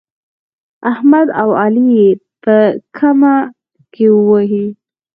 [0.91, 2.09] احمد او علي يې
[2.43, 2.55] په
[2.97, 3.35] ګمه
[3.93, 4.65] کې وهي.